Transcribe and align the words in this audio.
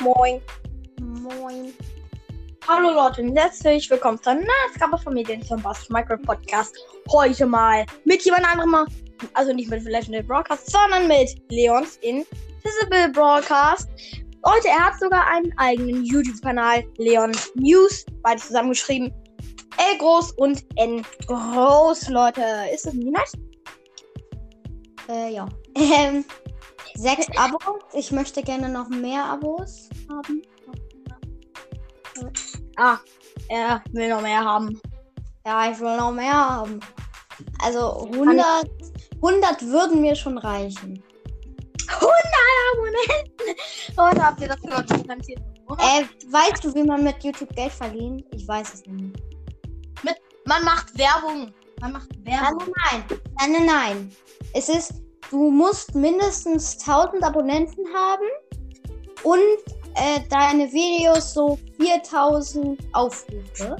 Moin. 0.00 0.40
Moin. 1.00 1.74
Hallo 2.68 2.90
Leute 2.90 3.22
und 3.22 3.36
herzlich 3.36 3.90
willkommen 3.90 4.22
zur 4.22 4.38
Ausgabe 4.70 4.96
von 4.96 5.14
Medien 5.14 5.42
zum 5.42 5.60
Bass 5.60 5.88
Micro 5.90 6.16
Podcast. 6.18 6.76
Heute 7.10 7.46
mal 7.46 7.84
mit 8.04 8.24
jemand 8.24 8.44
anderem, 8.46 8.86
also 9.34 9.52
nicht 9.52 9.68
mit 9.70 9.82
Legendary 9.82 10.22
Broadcast, 10.22 10.70
sondern 10.70 11.08
mit 11.08 11.30
Leons 11.50 11.96
Invisible 12.02 13.08
Broadcast. 13.12 13.88
Leute, 14.46 14.68
er 14.68 14.86
hat 14.86 15.00
sogar 15.00 15.26
einen 15.26 15.52
eigenen 15.58 16.04
YouTube-Kanal, 16.04 16.84
Leon 16.98 17.32
News, 17.56 18.06
beide 18.22 18.40
zusammengeschrieben. 18.40 19.12
L 19.78 19.98
groß 19.98 20.32
und 20.32 20.64
N 20.76 21.04
groß, 21.26 22.08
Leute. 22.10 22.42
Ist 22.72 22.86
das 22.86 22.94
nicht 22.94 23.10
nice? 23.10 23.32
Äh, 25.08 25.34
ja. 25.34 25.48
Ähm, 25.76 26.24
sechs 26.98 27.26
Abos. 27.36 27.62
Ich 27.92 28.10
möchte 28.10 28.42
gerne 28.42 28.68
noch 28.68 28.88
mehr 28.88 29.24
Abos 29.24 29.88
haben. 30.10 30.42
Ah, 32.76 32.98
er 33.48 33.82
will 33.92 34.08
noch 34.08 34.22
mehr 34.22 34.44
haben. 34.44 34.80
Ja, 35.46 35.70
ich 35.70 35.78
will 35.78 35.96
noch 35.96 36.12
mehr 36.12 36.32
haben. 36.32 36.80
Also 37.62 38.08
100, 38.12 38.68
100 39.16 39.62
würden 39.66 40.00
mir 40.00 40.14
schon 40.16 40.38
reichen. 40.38 41.02
100 41.88 42.14
Abonnenten! 42.72 43.56
Leute, 43.96 44.26
habt 44.26 44.40
ihr 44.40 44.48
das 44.48 44.60
gehört? 44.60 44.90
Äh, 44.90 46.04
weißt 46.32 46.64
du, 46.64 46.74
wie 46.74 46.82
man 46.82 47.04
mit 47.04 47.22
YouTube 47.22 47.54
Geld 47.54 47.72
verdient? 47.72 48.24
Ich 48.32 48.46
weiß 48.46 48.74
es 48.74 48.86
nicht. 48.86 49.16
Man 50.44 50.64
macht 50.64 50.96
Werbung. 50.96 51.52
Man 51.80 51.92
macht 51.92 52.08
Werbung. 52.24 52.72
nein, 52.90 53.04
nein. 53.08 53.20
Nein, 53.38 53.52
nein, 53.52 53.66
nein. 53.66 54.16
Es 54.54 54.68
ist, 54.68 54.94
du 55.30 55.50
musst 55.50 55.94
mindestens 55.94 56.78
1000 56.80 57.22
Abonnenten 57.22 57.84
haben 57.94 58.26
und 59.24 59.74
äh, 59.94 60.20
deine 60.28 60.70
Videos 60.72 61.34
so 61.34 61.58
4000 61.80 62.80
Aufrufe. 62.92 63.76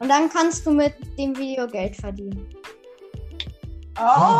Und 0.00 0.08
dann 0.08 0.28
kannst 0.28 0.64
du 0.64 0.70
mit 0.70 0.94
dem 1.18 1.36
Video 1.36 1.66
Geld 1.66 1.96
verdienen. 1.96 2.48
Oh, 4.00 4.38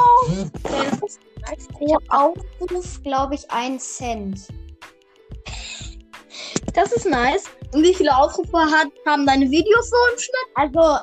okay, 0.64 0.86
das 1.00 1.02
ist 1.02 1.20
nice. 1.40 1.58
Ich 1.58 1.68
Pro 1.68 1.98
Aufruf, 2.10 3.02
glaube 3.02 3.34
ich, 3.34 3.50
1 3.50 3.96
Cent. 3.96 4.48
das 6.74 6.92
ist 6.92 7.06
nice. 7.06 7.44
Und 7.72 7.82
wie 7.82 7.94
viele 7.94 8.16
Aufrufe 8.16 8.56
hat, 8.56 8.86
haben 9.04 9.26
deine 9.26 9.50
Videos 9.50 9.90
so 9.90 9.96
im 10.12 10.18
Schnitt? 10.18 10.48
Also 10.54 10.98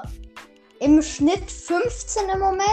im 0.80 1.02
Schnitt 1.02 1.52
15 1.52 2.30
im 2.30 2.40
Moment. 2.40 2.70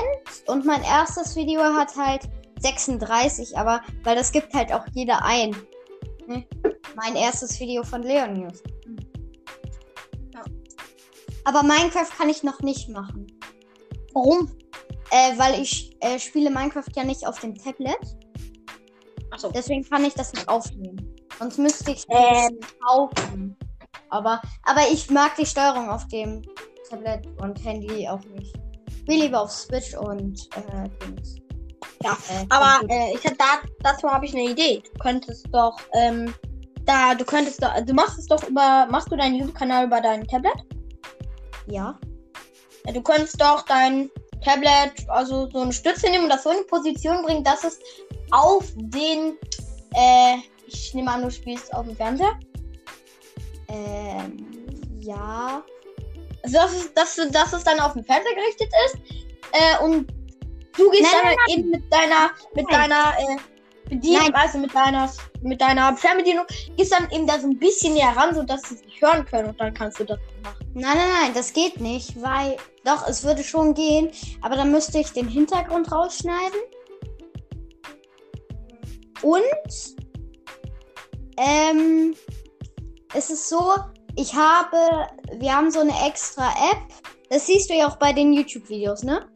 Und 0.46 0.64
mein 0.64 0.82
erstes 0.84 1.34
Video 1.34 1.62
hat 1.62 1.96
halt 1.96 2.22
36, 2.62 3.56
aber 3.56 3.80
weil 4.04 4.16
das 4.16 4.32
gibt 4.32 4.52
halt 4.54 4.72
auch 4.72 4.86
jeder 4.92 5.24
ein. 5.24 5.54
Ne? 6.26 6.44
Mein 6.94 7.16
erstes 7.16 7.58
Video 7.58 7.82
von 7.82 8.02
Leon 8.02 8.34
News. 8.34 8.62
Ja. 10.34 10.42
Aber 11.44 11.62
Minecraft 11.62 12.10
kann 12.16 12.28
ich 12.28 12.42
noch 12.42 12.60
nicht 12.60 12.88
machen. 12.88 13.26
Warum? 14.14 14.50
Äh, 15.10 15.38
weil 15.38 15.60
ich 15.60 15.96
äh, 16.00 16.18
spiele 16.18 16.50
Minecraft 16.50 16.88
ja 16.94 17.04
nicht 17.04 17.26
auf 17.26 17.40
dem 17.40 17.54
Tablet. 17.54 17.98
Achso. 19.30 19.50
Deswegen 19.50 19.88
kann 19.88 20.04
ich 20.04 20.14
das 20.14 20.32
nicht 20.32 20.48
aufnehmen. 20.48 21.14
Sonst 21.38 21.58
müsste 21.58 21.92
ich 21.92 22.04
Ähm. 22.08 22.58
kaufen. 22.86 23.56
Aber, 24.10 24.40
aber 24.64 24.82
ich 24.92 25.10
mag 25.10 25.36
die 25.36 25.46
Steuerung 25.46 25.88
auf 25.88 26.06
dem 26.08 26.42
Tablet 26.88 27.26
und 27.40 27.64
Handy 27.64 28.06
auch 28.06 28.22
nicht. 28.36 28.54
Ich 28.88 28.98
spiele 28.98 29.24
lieber 29.24 29.40
auf 29.40 29.50
Switch 29.50 29.94
und 29.96 30.48
äh, 30.56 30.88
Dings. 31.00 31.36
Ja, 32.02 32.16
Äh, 32.28 32.46
Aber 32.48 32.80
äh, 32.88 33.14
ich 33.14 33.24
hab 33.24 33.38
da, 33.38 33.60
dazu 33.80 34.08
habe 34.08 34.26
ich 34.26 34.34
eine 34.34 34.44
Idee. 34.44 34.82
Du 34.92 34.98
könntest 34.98 35.46
doch, 35.52 35.76
ähm, 35.94 36.34
da, 36.84 37.14
du 37.14 37.24
könntest 37.24 37.62
doch, 37.62 37.72
du 37.84 37.94
machst 37.94 38.18
es 38.18 38.26
doch 38.26 38.42
über, 38.48 38.86
machst 38.90 39.10
du 39.10 39.16
deinen 39.16 39.36
YouTube-Kanal 39.36 39.86
über 39.86 40.00
dein 40.00 40.26
Tablet? 40.26 40.54
ja. 41.66 41.98
Ja, 42.84 42.92
du 42.92 43.00
könntest 43.00 43.40
doch 43.40 43.62
dein 43.62 44.10
Tablet, 44.44 45.08
also 45.08 45.48
so 45.50 45.60
eine 45.60 45.72
Stütze 45.72 46.10
nehmen 46.10 46.24
und 46.24 46.30
das 46.30 46.42
so 46.42 46.50
in 46.50 46.56
eine 46.56 46.64
Position 46.66 47.22
bringen, 47.22 47.44
dass 47.44 47.62
es 47.62 47.78
auf 48.32 48.72
den, 48.74 49.38
äh, 49.94 50.38
ich 50.66 50.92
nehme 50.94 51.10
an, 51.10 51.22
du 51.22 51.30
spielst 51.30 51.72
auf 51.74 51.86
dem 51.86 51.94
Fernseher. 51.94 52.38
Ähm, 53.68 54.46
ja. 54.98 55.62
Also 56.42 56.56
dass 56.58 56.72
es, 56.72 56.94
dass, 56.94 57.20
dass 57.30 57.52
es 57.52 57.62
dann 57.62 57.78
auf 57.78 57.92
den 57.92 58.04
Fernseher 58.04 58.34
gerichtet 58.34 58.68
ist. 58.86 58.96
Äh, 59.52 59.84
und 59.84 60.12
du 60.76 60.90
gehst 60.90 61.02
Nein, 61.02 61.22
dann 61.22 61.34
nein, 61.34 61.58
eben 61.58 61.70
mit 61.70 61.92
deiner, 61.92 62.30
mit 62.54 62.70
Nein. 62.70 62.90
deiner, 62.90 63.18
äh, 63.18 63.36
Bedienung, 63.92 64.30
Nein. 64.30 64.34
also 64.34 64.58
mit 64.58 64.74
deiner, 64.74 65.12
mit 65.42 65.60
deiner 65.60 65.96
Fernbedienung, 65.96 66.46
gehst 66.76 66.92
dann 66.92 67.10
eben 67.10 67.26
da 67.26 67.38
so 67.38 67.46
ein 67.46 67.58
bisschen 67.58 67.92
näher 67.94 68.14
ran, 68.16 68.34
sodass 68.34 68.62
sie 68.62 68.76
nicht 68.86 69.02
hören 69.02 69.24
können 69.26 69.50
und 69.50 69.60
dann 69.60 69.74
kannst 69.74 70.00
du 70.00 70.04
das 70.04 70.18
machen. 70.42 70.66
Nein, 70.74 70.96
nein, 70.96 71.08
nein, 71.20 71.34
das 71.34 71.52
geht 71.52 71.80
nicht, 71.80 72.20
weil. 72.20 72.56
Doch, 72.84 73.06
es 73.06 73.22
würde 73.22 73.44
schon 73.44 73.74
gehen, 73.74 74.10
aber 74.40 74.56
dann 74.56 74.72
müsste 74.72 74.98
ich 74.98 75.12
den 75.12 75.28
Hintergrund 75.28 75.92
rausschneiden. 75.92 76.58
Und 79.22 79.96
ähm, 81.36 82.16
es 83.14 83.30
ist 83.30 83.48
so, 83.48 83.74
ich 84.16 84.34
habe, 84.34 85.06
wir 85.36 85.54
haben 85.54 85.70
so 85.70 85.78
eine 85.78 85.94
extra 86.08 86.48
App. 86.72 86.82
Das 87.30 87.46
siehst 87.46 87.70
du 87.70 87.74
ja 87.74 87.86
auch 87.86 87.96
bei 87.96 88.12
den 88.12 88.32
YouTube-Videos, 88.32 89.04
ne? 89.04 89.30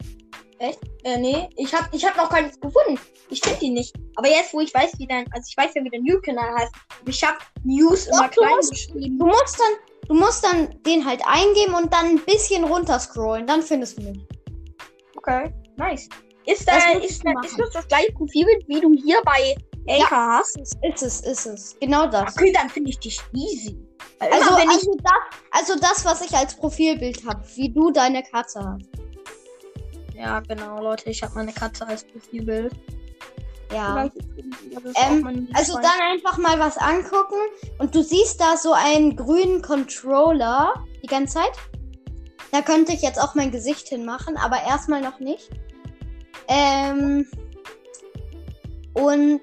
Äh, 0.59 1.17
nee, 1.19 1.49
ich 1.55 1.73
hab, 1.73 1.93
ich 1.93 2.05
hab 2.05 2.17
noch 2.17 2.29
keins 2.29 2.59
gefunden. 2.59 2.99
Ich 3.29 3.41
finde 3.41 3.59
die 3.59 3.69
nicht. 3.69 3.95
Aber 4.15 4.27
jetzt, 4.27 4.53
wo 4.53 4.59
ich 4.59 4.73
weiß, 4.73 4.93
wie 4.97 5.07
dein, 5.07 5.25
also 5.33 5.45
ich 5.49 5.57
weiß 5.57 5.73
ja, 5.75 5.83
wie 5.83 5.89
dein 5.89 6.05
YouTube-Kanal 6.05 6.55
heißt. 6.55 6.73
Ich 7.05 7.23
hab 7.23 7.37
News 7.63 8.07
immer 8.07 8.27
klein 8.29 8.55
musst- 8.55 8.71
geschrieben. 8.71 9.19
Du 9.19 9.25
musst 9.27 9.59
dann, 9.59 10.07
du 10.07 10.13
musst 10.15 10.43
dann 10.43 10.81
den 10.83 11.05
halt 11.05 11.21
eingeben 11.25 11.73
und 11.75 11.93
dann 11.93 12.05
ein 12.05 12.19
bisschen 12.25 12.63
runterscrollen, 12.63 13.45
dann 13.45 13.61
findest 13.61 13.97
du 13.97 14.03
mich. 14.03 14.19
Okay, 15.17 15.53
nice. 15.75 16.09
Ist, 16.45 16.67
Das 16.67 16.83
da, 16.83 16.93
musst 16.93 17.09
ist, 17.11 17.23
da, 17.25 17.31
ist 17.43 17.59
das 17.59 17.69
das 17.71 17.87
gleiche 17.87 18.11
Profilbild, 18.13 18.67
wie 18.67 18.79
du 18.79 18.93
hier 18.93 19.21
bei 19.25 19.55
Anchor 19.89 20.37
hast? 20.39 20.57
Ist 20.57 21.03
es, 21.03 21.21
ist 21.21 21.45
es. 21.45 21.77
Genau 21.79 22.07
das. 22.07 22.35
Okay, 22.35 22.51
dann 22.51 22.69
finde 22.69 22.89
ich 22.89 22.99
dich 22.99 23.21
easy. 23.33 23.77
Also, 24.19 24.57
ich, 24.57 24.69
also, 24.69 24.95
das, 24.95 25.13
also 25.51 25.75
das, 25.79 26.05
was 26.05 26.21
ich 26.21 26.33
als 26.35 26.55
Profilbild 26.55 27.25
habe, 27.25 27.43
wie 27.55 27.69
du 27.69 27.91
deine 27.91 28.23
Katze 28.23 28.59
hast. 28.59 29.06
Ja, 30.17 30.39
genau, 30.39 30.81
Leute, 30.81 31.09
ich 31.09 31.21
habe 31.23 31.35
meine 31.35 31.53
Katze 31.53 31.85
als 31.85 32.03
Profilbild. 32.03 32.73
Ja. 33.71 34.09
Ähm, 34.95 35.49
also 35.53 35.73
dann 35.75 36.01
einfach 36.11 36.37
mal 36.37 36.57
was 36.57 36.77
angucken 36.77 37.35
und 37.79 37.93
du 37.93 38.01
siehst 38.01 38.39
da 38.39 38.55
so 38.55 38.71
einen 38.71 39.15
grünen 39.15 39.61
Controller 39.61 40.73
die 41.03 41.07
ganze 41.07 41.35
Zeit. 41.35 41.51
Da 42.51 42.61
könnte 42.61 42.93
ich 42.93 43.01
jetzt 43.01 43.21
auch 43.21 43.35
mein 43.35 43.51
Gesicht 43.51 43.89
hinmachen, 43.89 44.37
aber 44.37 44.61
erstmal 44.63 45.01
noch 45.01 45.19
nicht. 45.19 45.49
Ähm, 46.47 47.27
und 48.93 49.41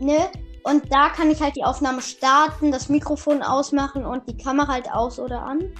ne? 0.00 0.30
Und 0.64 0.92
da 0.92 1.10
kann 1.10 1.30
ich 1.30 1.40
halt 1.40 1.56
die 1.56 1.64
Aufnahme 1.64 2.02
starten, 2.02 2.72
das 2.72 2.88
Mikrofon 2.88 3.42
ausmachen 3.42 4.04
und 4.04 4.28
die 4.28 4.36
Kamera 4.36 4.72
halt 4.72 4.90
aus 4.90 5.18
oder 5.18 5.42
an. 5.42 5.72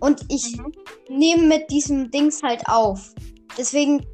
Und 0.00 0.24
ich 0.28 0.58
Mhm. 0.58 0.72
Nehme 1.08 1.42
mit 1.44 1.70
diesem 1.70 2.10
Dings 2.10 2.42
halt 2.42 2.62
auf. 2.68 3.12
Deswegen 3.56 4.04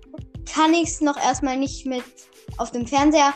kann 0.53 0.75
ich 0.75 0.89
es 0.89 1.01
noch 1.01 1.17
erstmal 1.17 1.57
nicht 1.57 1.87
mit 1.87 2.05
auf 2.59 2.71
dem 2.71 2.87
Fernseher. 2.87 3.33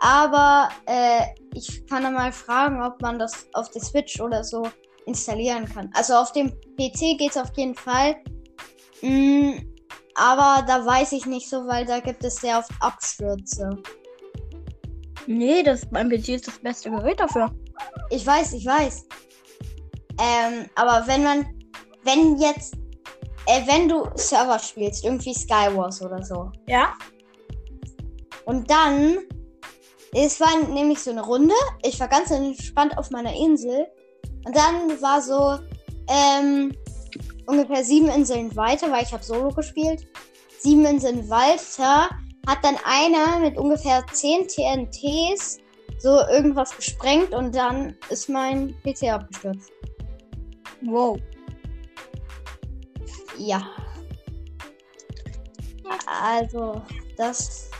Aber 0.00 0.70
äh, 0.86 1.22
ich 1.54 1.86
kann 1.86 2.02
dann 2.02 2.14
mal 2.14 2.32
fragen, 2.32 2.82
ob 2.82 3.00
man 3.02 3.18
das 3.18 3.46
auf 3.52 3.70
der 3.70 3.82
Switch 3.82 4.20
oder 4.20 4.42
so 4.42 4.66
installieren 5.06 5.66
kann. 5.66 5.90
Also 5.94 6.14
auf 6.14 6.32
dem 6.32 6.50
PC 6.78 7.18
geht 7.18 7.30
es 7.30 7.36
auf 7.36 7.50
jeden 7.56 7.74
Fall. 7.74 8.16
Mm, 9.02 9.52
aber 10.14 10.64
da 10.66 10.84
weiß 10.84 11.12
ich 11.12 11.26
nicht 11.26 11.48
so, 11.48 11.66
weil 11.66 11.84
da 11.84 12.00
gibt 12.00 12.24
es 12.24 12.36
sehr 12.36 12.58
oft 12.58 12.70
Abstürze. 12.80 13.70
Nee, 15.26 15.62
das, 15.62 15.90
mein 15.90 16.08
PC 16.08 16.30
ist 16.30 16.48
das 16.48 16.58
beste 16.58 16.90
Gerät 16.90 17.20
dafür. 17.20 17.54
Ich 18.10 18.26
weiß, 18.26 18.54
ich 18.54 18.66
weiß. 18.66 19.06
Ähm, 20.18 20.66
aber 20.74 21.06
wenn 21.06 21.22
man, 21.22 21.46
wenn 22.04 22.36
jetzt, 22.38 22.74
äh, 23.46 23.66
wenn 23.66 23.88
du 23.88 24.08
Server 24.14 24.58
spielst, 24.58 25.04
irgendwie 25.04 25.34
Skywars 25.34 26.02
oder 26.02 26.22
so, 26.22 26.50
Ja? 26.66 26.94
und 28.46 28.70
dann, 28.70 29.18
es 30.14 30.40
war 30.40 30.56
nämlich 30.72 31.00
so 31.00 31.10
eine 31.10 31.22
Runde, 31.24 31.54
ich 31.82 31.98
war 32.00 32.08
ganz 32.08 32.30
entspannt 32.30 32.96
auf 32.98 33.10
meiner 33.10 33.34
Insel, 33.34 33.86
und 34.44 34.56
dann 34.56 35.00
war 35.02 35.20
so, 35.20 35.58
ähm, 36.08 36.72
ungefähr 37.46 37.84
sieben 37.84 38.08
Inseln 38.08 38.54
weiter, 38.56 38.90
weil 38.90 39.02
ich 39.04 39.12
habe 39.12 39.22
Solo 39.22 39.50
gespielt, 39.50 40.06
sieben 40.58 40.84
Inseln 40.86 41.28
weiter, 41.28 42.08
hat 42.46 42.58
dann 42.62 42.76
einer 42.84 43.38
mit 43.40 43.56
ungefähr 43.58 44.04
10 44.12 44.48
TNTs 44.48 45.58
so 45.98 46.20
irgendwas 46.32 46.74
gesprengt 46.74 47.34
und 47.34 47.54
dann 47.54 47.96
ist 48.08 48.28
mein 48.28 48.74
PC 48.82 49.12
abgestürzt. 49.12 49.70
Wow. 50.82 51.18
Ja. 53.40 53.62
Also, 56.06 56.82
das 57.16 57.70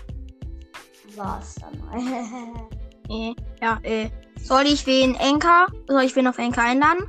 war's 1.14 1.54
dann 1.56 1.78
mal. 1.80 2.68
Äh, 3.12 3.34
ja, 3.60 3.80
äh. 3.82 4.08
Soll 4.40 4.66
ich 4.66 4.86
wen 4.86 5.16
Enka? 5.16 5.66
Soll 5.88 6.04
ich 6.04 6.14
wen 6.14 6.28
auf 6.28 6.38
Enka 6.38 6.62
einladen? 6.62 7.08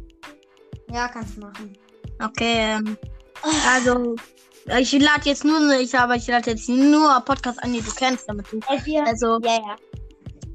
Ja, 0.91 1.07
kannst 1.07 1.37
du 1.37 1.41
machen. 1.41 1.77
Okay, 2.23 2.75
ähm, 2.75 2.97
also 3.71 4.15
ich 4.79 4.91
lade 4.93 5.21
jetzt 5.25 5.45
nur, 5.45 5.59
ich 5.79 5.95
aber 5.95 6.15
ich 6.15 6.25
lade 6.25 6.49
jetzt 6.49 6.67
nur 6.67 7.21
Podcasts 7.21 7.61
an, 7.61 7.71
die 7.71 7.81
du 7.81 7.91
kennst, 7.91 8.27
damit 8.27 8.51
du. 8.51 8.57
F4. 8.57 9.05
Also 9.05 9.39
Ja, 9.43 9.59
ja. 9.59 9.75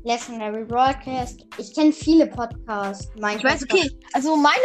Legendary 0.03 0.65
Broadcast. 0.65 1.47
Ich 1.59 1.73
kenne 1.73 1.93
viele 1.93 2.27
Podcasts. 2.27 3.09
Mein 3.21 3.39
ich 3.39 3.45
weiß, 3.45 3.63
okay, 3.63 3.89
also 4.15 4.37
meine, 4.37 4.65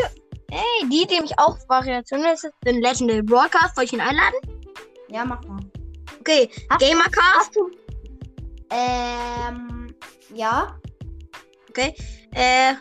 ey, 0.52 0.90
die, 0.90 1.08
die 1.08 1.22
mich 1.22 1.38
auch 1.40 1.58
Variationen 1.68 2.34
ist, 2.34 2.42
sind 2.64 2.82
Legendary 2.82 3.22
Broadcast. 3.22 3.76
Soll 3.76 3.86
ich 3.86 3.94
ihn 3.94 4.02
einladen? 4.02 4.36
Ja, 5.10 5.26
mach 5.26 5.42
mal. 5.46 5.60
Okay, 6.20 6.50
Hast- 6.70 6.80
Gamercast. 6.82 7.36
Hast 7.38 7.56
du. 7.56 7.72
Ähm. 8.70 9.94
Ja. 10.34 10.78
Okay, 11.70 11.96
äh, 12.34 12.74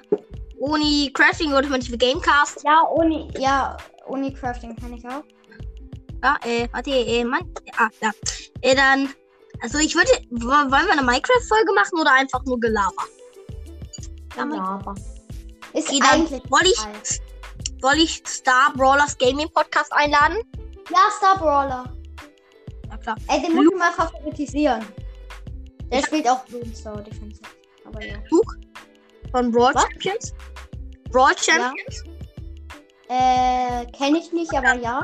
Uni 0.58 1.10
Crashing 1.14 1.52
Ultimative 1.52 1.96
Gamecast. 1.96 2.62
Ja, 2.64 2.82
Uni. 2.94 3.28
Ja, 3.38 3.76
Unicrafting 4.06 4.76
kann 4.76 4.92
ich 4.94 5.04
auch. 5.06 5.22
Ja, 6.22 6.36
äh, 6.44 6.68
warte, 6.72 6.90
äh, 6.90 7.24
Mann. 7.24 7.52
Ah, 7.78 7.88
ja. 8.02 8.10
Äh, 8.60 8.74
dann. 8.74 9.08
Also 9.62 9.78
ich 9.78 9.94
würde. 9.94 10.10
Wollen 10.30 10.70
wir 10.70 10.92
eine 10.92 11.02
Minecraft-Folge 11.02 11.72
machen 11.74 11.98
oder 12.00 12.12
einfach 12.12 12.44
nur 12.44 12.58
Gelaber? 12.60 13.04
Ja, 14.36 14.44
Mann. 14.44 14.58
Laber. 14.58 14.94
Ist 15.72 15.88
Okay, 15.88 16.00
dann 16.00 16.10
eigentlich. 16.26 16.42
soll 16.48 16.62
ich. 16.64 17.20
Soll 17.80 17.98
ich 17.98 18.22
Star 18.26 18.72
Brawlers 18.74 19.16
Gaming 19.18 19.48
Podcast 19.52 19.92
einladen? 19.92 20.38
Ja, 20.90 21.10
Star 21.16 21.38
Brawler. 21.38 21.92
Ja, 22.88 22.96
klar. 22.96 23.16
Ey, 23.28 23.42
den 23.42 23.54
muss 23.54 23.66
ich 23.72 23.78
mal 23.78 23.92
favoritisieren. 23.92 24.84
Der 25.90 26.02
spielt 26.02 26.28
auch 26.28 26.44
Bloomstar 26.44 27.02
Defense. 27.02 27.40
Aber 27.84 28.04
ja. 28.04 28.16
Luke 28.30 28.56
von 29.32 29.50
Brawl 29.50 29.74
Was? 29.74 29.82
Champions. 29.82 30.34
Brawl 31.10 31.36
Champions? 31.36 32.04
Äh, 33.08 33.86
kenne 33.86 34.18
ich 34.18 34.32
nicht, 34.32 34.52
aber 34.54 34.74
ja. 34.74 35.02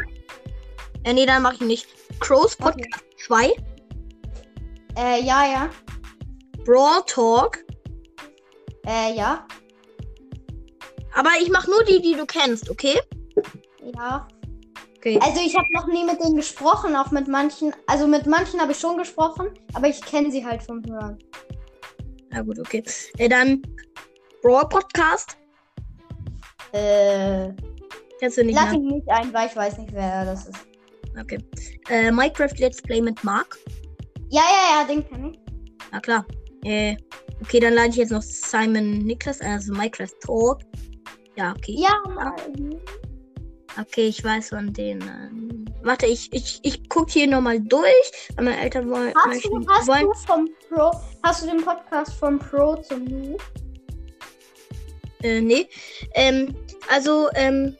Äh, 1.03 1.13
nee, 1.13 1.27
dann 1.27 1.43
mache 1.43 1.55
ich 1.55 1.61
nicht. 1.61 1.87
Crows 2.21 2.57
Okay. 2.61 2.63
Podcast 2.63 3.05
2. 3.27 3.53
Äh, 4.97 5.23
ja, 5.23 5.47
ja. 5.47 5.71
Brawl 6.65 7.03
Talk. 7.07 7.65
Äh, 8.87 9.15
ja. 9.17 9.47
Aber 11.17 11.31
ich 11.41 11.51
mache 11.51 11.71
nur 11.71 11.83
die, 11.85 12.01
die 12.03 12.15
du 12.15 12.27
kennst, 12.27 12.69
okay? 12.69 13.01
Ja. 13.95 14.29
Okay. 14.99 15.19
Also 15.23 15.41
ich 15.41 15.57
habe 15.57 15.67
noch 15.73 15.87
nie 15.87 16.05
mit 16.05 16.21
denen 16.23 16.37
gesprochen, 16.37 16.95
auch 16.95 17.11
mit 17.11 17.27
manchen. 17.27 17.73
Also 17.87 18.07
mit 18.07 18.27
manchen 18.27 18.61
habe 18.61 18.73
ich 18.73 18.79
schon 18.79 18.99
gesprochen, 18.99 19.49
aber 19.73 19.89
ich 19.89 20.01
kenne 20.03 20.31
sie 20.31 20.45
halt 20.45 20.63
vom 20.63 20.85
Hören. 20.85 21.19
Na 22.31 22.43
gut, 22.43 22.59
okay. 22.59 22.83
Äh, 23.17 23.31
dann 23.31 23.63
Brawl 24.43 24.69
Podcast. 24.69 25.39
Äh, 26.73 27.53
Kennst 28.21 28.37
du 28.37 28.45
nicht, 28.45 28.55
lass 28.55 28.73
ne? 28.73 28.77
ihn 28.77 28.87
nicht 28.87 29.09
ein, 29.09 29.33
weil 29.33 29.49
ich 29.49 29.57
weiß 29.57 29.79
nicht, 29.79 29.95
wer 29.95 30.25
das 30.27 30.49
ist. 30.49 30.67
Okay. 31.19 31.39
Äh, 31.89 32.11
Minecraft 32.11 32.59
Let's 32.59 32.83
Play 32.83 33.01
mit 33.01 33.23
Mark. 33.25 33.57
Ja, 34.29 34.43
ja, 34.43 34.81
ja, 34.81 34.87
den 34.87 35.09
kenne 35.09 35.31
ich. 35.31 35.39
Na 35.93 36.01
klar. 36.01 36.27
Äh, 36.65 36.97
okay, 37.41 37.61
dann 37.61 37.73
lade 37.73 37.89
ich 37.89 37.97
jetzt 37.97 38.11
noch 38.11 38.23
Simon 38.23 38.99
Niklas, 38.99 39.41
also 39.41 39.73
Minecraft 39.73 40.13
Talk. 40.21 40.61
Ja, 41.37 41.53
okay. 41.57 41.77
Ja, 41.79 42.03
Mann. 42.09 42.81
Okay, 43.79 44.09
ich 44.09 44.25
weiß 44.25 44.49
von 44.51 44.73
denen. 44.73 45.03
ähm, 45.03 45.65
Warte, 45.83 46.07
ich, 46.07 46.33
ich, 46.33 46.61
ich 46.63 46.89
gucke 46.89 47.13
hier 47.13 47.27
nochmal 47.27 47.61
durch. 47.61 48.11
weil 48.35 48.47
Meine 48.47 48.61
Eltern 48.61 48.91
wollen. 48.91 49.13
Hast 49.15 49.45
du, 49.45 49.67
hast 49.69 49.87
wollen 49.87 50.07
du 50.07 50.15
vom 50.15 50.49
Pro, 50.69 50.91
hast 51.23 51.43
du 51.43 51.47
den 51.49 51.63
Podcast 51.63 52.15
vom 52.15 52.39
Pro 52.39 52.77
zum 52.77 53.05
Nu? 53.05 53.37
äh, 55.23 55.41
nee. 55.41 55.69
Ähm, 56.15 56.57
also, 56.89 57.29
ähm, 57.35 57.77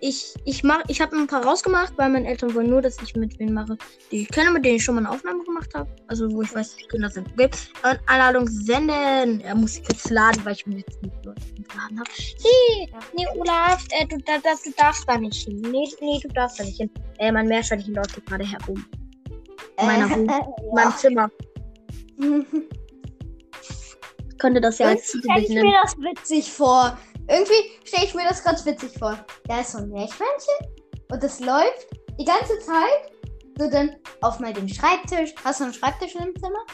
ich, 0.00 0.34
ich 0.44 0.62
mach, 0.64 0.82
ich 0.88 1.00
habe 1.00 1.16
ein 1.16 1.26
paar 1.26 1.44
rausgemacht, 1.44 1.92
weil 1.96 2.10
meine 2.10 2.28
Eltern 2.28 2.54
wollen 2.54 2.70
nur, 2.70 2.82
dass 2.82 3.00
ich 3.02 3.16
mit 3.16 3.38
wem 3.38 3.54
mache, 3.54 3.76
die 4.10 4.22
ich 4.22 4.28
kenne, 4.28 4.50
mit 4.50 4.64
denen 4.64 4.76
ich 4.76 4.84
schon 4.84 4.94
mal 4.94 5.00
eine 5.04 5.10
Aufnahme 5.10 5.44
gemacht 5.44 5.74
habe. 5.74 5.88
Also, 6.06 6.30
wo 6.30 6.42
ich 6.42 6.54
weiß, 6.54 6.76
die 6.76 6.84
Kinder 6.84 7.10
sind. 7.10 7.28
Okay. 7.32 7.50
Und 7.82 8.00
Einladung 8.06 8.46
senden. 8.46 9.40
Er 9.40 9.54
muss 9.54 9.78
ich 9.78 9.88
jetzt 9.88 10.10
laden, 10.10 10.44
weil 10.44 10.54
ich 10.54 10.66
mir 10.66 10.78
jetzt 10.78 11.02
nicht 11.02 11.22
geladen 11.22 11.98
habe. 11.98 12.10
Nee, 12.42 12.90
nee, 13.16 13.26
Olaf, 13.36 13.84
äh, 13.90 14.06
du, 14.06 14.18
da, 14.18 14.38
das, 14.42 14.62
du 14.62 14.70
darfst 14.76 15.08
da 15.08 15.18
nicht 15.18 15.44
hin. 15.44 15.60
Nee, 15.60 15.88
nee, 16.00 16.20
du 16.22 16.28
darfst 16.28 16.60
da 16.60 16.64
nicht 16.64 16.78
hin. 16.78 16.90
Äh, 17.18 17.32
mein 17.32 17.48
Meerschweinchen 17.48 17.94
läuft 17.94 18.24
gerade 18.26 18.44
herum. 18.44 18.84
In 19.80 19.86
meiner 19.86 20.10
Wohnung. 20.10 20.28
In 20.62 20.74
meinem 20.74 20.96
Zimmer. 20.96 21.30
Könnte 24.38 24.60
das 24.60 24.78
ja 24.78 24.88
als 24.88 25.08
stelle 25.08 25.40
ich 25.40 25.48
mir 25.48 25.74
das 25.82 25.96
witzig 25.98 26.50
vor. 26.50 26.96
Irgendwie 27.28 27.78
stelle 27.84 28.04
ich 28.04 28.14
mir 28.14 28.24
das 28.26 28.42
ganz 28.42 28.64
witzig 28.64 28.98
vor. 28.98 29.18
Da 29.44 29.60
ist 29.60 29.72
so 29.72 29.78
ein 29.78 29.90
Meerschweinchen 29.90 30.54
und 31.10 31.22
das 31.22 31.40
läuft 31.40 31.86
die 32.18 32.24
ganze 32.24 32.58
Zeit 32.60 33.12
so 33.58 33.68
dann 33.70 33.96
auf 34.22 34.40
mal 34.40 34.52
den 34.52 34.68
Schreibtisch. 34.68 35.34
Hast 35.44 35.60
du 35.60 35.64
einen 35.64 35.74
Schreibtisch 35.74 36.14
im 36.14 36.34
Zimmer? 36.36 36.64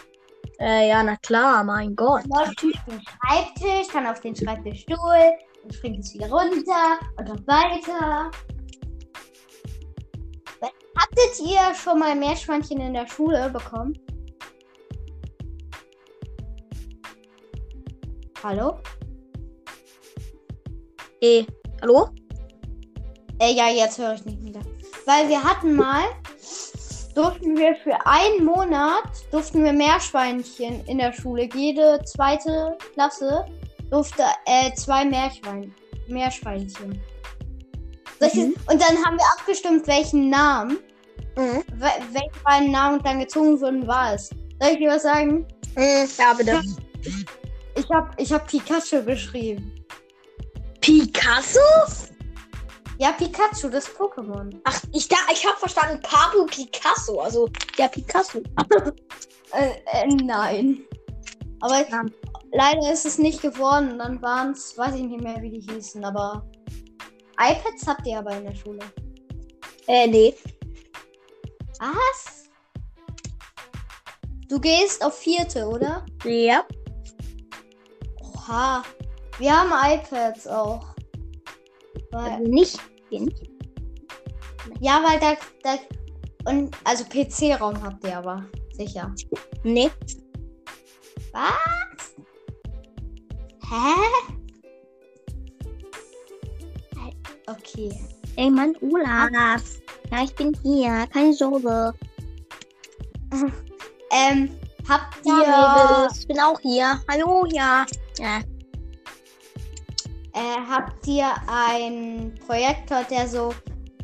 Äh, 0.61 0.89
ja, 0.89 1.03
na 1.03 1.17
klar, 1.17 1.65
mein 1.65 1.97
Gott. 1.97 2.25
Läuft 2.27 2.65
auf 2.65 2.85
den 2.87 3.03
Schreibtisch, 3.03 3.93
dann 3.93 4.07
auf 4.07 4.21
den 4.21 4.37
Schreibtischstuhl, 4.37 5.33
dann 5.63 5.73
springt 5.73 6.05
es 6.05 6.15
wieder 6.15 6.31
runter 6.31 7.01
und 7.17 7.29
dann 7.29 7.47
weiter. 7.47 8.31
Hattet 10.97 11.41
ihr 11.41 11.75
schon 11.75 11.99
mal 11.99 12.15
Meerschweinchen 12.15 12.81
in 12.81 12.95
der 12.95 13.09
Schule 13.09 13.51
bekommen? 13.51 13.99
Hallo? 18.43 18.79
Eh, 21.25 21.47
hallo? 21.81 22.11
Äh, 23.39 23.55
ja, 23.55 23.71
jetzt 23.71 23.97
höre 23.99 24.13
ich 24.13 24.27
nicht 24.27 24.45
wieder. 24.45 24.61
Weil 25.07 25.27
wir 25.31 25.43
hatten 25.43 25.75
mal, 25.75 26.03
durften 27.15 27.57
wir 27.57 27.75
für 27.77 27.97
einen 28.05 28.45
Monat, 28.45 29.05
durften 29.31 29.65
wir 29.65 29.73
Meerschweinchen 29.73 30.85
in 30.85 30.99
der 30.99 31.15
Schule. 31.15 31.49
Jede 31.55 31.99
zweite 32.05 32.77
Klasse 32.93 33.47
durfte 33.91 34.23
äh, 34.45 34.75
zwei 34.75 35.07
Meerschwein, 35.07 35.75
Meerschweinchen. 36.09 37.01
Mhm. 38.21 38.55
Und 38.71 38.83
dann 38.83 39.03
haben 39.07 39.17
wir 39.17 39.27
abgestimmt, 39.39 39.87
welchen 39.87 40.29
Namen, 40.29 40.79
Mhm. 41.39 41.65
wel- 41.79 42.03
welchen 42.13 42.43
beiden 42.45 42.71
Namen 42.71 43.03
dann 43.03 43.21
gezogen 43.21 43.59
wurden, 43.63 43.87
war 43.87 44.13
es. 44.13 44.29
Soll 44.61 44.73
ich 44.73 44.77
dir 44.79 44.91
was 44.91 45.03
sagen? 45.05 45.47
Mhm, 45.75 46.07
ja, 46.19 46.35
bitte. 46.35 46.61
Ich 47.77 47.91
habe 47.91 48.11
ich 48.19 48.31
hab 48.31 48.47
Pikachu 48.47 49.03
geschrieben. 49.03 49.71
Picasso? 50.85 51.61
Ja, 52.99 53.13
Pikachu, 53.13 53.71
das 53.71 53.89
Pokémon. 53.89 54.61
Ach, 54.65 54.83
ich, 54.93 55.09
da, 55.09 55.17
ich 55.33 55.47
habe 55.47 55.57
verstanden, 55.59 55.99
Pablo 56.03 56.45
Picasso. 56.45 57.21
Also, 57.21 57.49
ja, 57.79 57.89
Picasso. 57.89 58.43
Äh, 59.53 59.71
äh, 59.93 60.07
nein. 60.09 60.85
Aber 61.61 61.89
Ja. 61.89 62.05
leider 62.53 62.93
ist 62.93 63.07
es 63.07 63.19
nicht 63.19 63.41
geworden. 63.41 64.01
Dann 64.01 64.21
waren 64.21 64.51
es, 64.51 64.77
weiß 64.77 64.97
ich 64.97 65.03
nicht 65.03 65.23
mehr, 65.23 65.41
wie 65.43 65.51
die 65.51 65.61
hießen, 65.61 66.05
aber 66.05 66.45
iPads 67.39 67.87
habt 67.87 68.05
ihr 68.05 68.19
aber 68.19 68.37
in 68.37 68.47
der 68.47 68.57
Schule. 68.57 68.81
Äh, 69.87 70.09
nee. 70.09 70.35
Was? 71.79 72.51
Du 74.49 74.59
gehst 74.59 75.05
auf 75.05 75.17
vierte, 75.17 75.69
oder? 75.69 76.05
Ja. 76.25 76.67
Oha. 78.21 78.83
Wir 79.39 79.53
haben 79.53 79.71
iPads 79.73 80.47
auch. 80.47 80.95
Weil, 82.13 82.33
Also 82.33 82.45
nicht. 82.51 82.81
nicht. 83.11 83.51
ja, 84.81 85.03
weil 85.05 85.19
da, 85.19 85.35
da. 85.63 86.51
Und 86.51 86.77
also 86.85 87.05
PC-Raum 87.05 87.83
habt 87.83 88.05
ihr 88.05 88.19
aber. 88.19 88.45
Sicher. 88.73 89.13
Nee. 89.63 89.91
Was? 91.33 92.15
Hä? 93.71 94.35
Okay. 97.47 97.93
Ey, 98.37 98.51
Mann, 98.51 98.75
Olaf. 98.81 99.63
Ja, 100.11 100.23
ich 100.23 100.35
bin 100.35 100.53
hier. 100.63 101.07
Keine 101.13 101.33
Sorge. 101.33 101.93
Ähm, 104.17 104.49
habt 104.89 105.27
ihr. 105.27 105.43
Ja, 105.43 106.07
ich 106.17 106.29
bin 106.29 106.39
auch 106.39 106.61
hier. 106.61 107.01
Hallo, 107.11 107.47
ja. 107.47 107.85
Ja. 108.17 108.39
Äh, 110.35 110.39
habt 110.69 111.07
ihr 111.07 111.27
einen 111.47 112.35
Projektor, 112.47 113.05
der 113.11 113.29
so 113.29 113.55